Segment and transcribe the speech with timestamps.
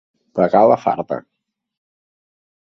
[0.37, 1.19] Pagar la farda.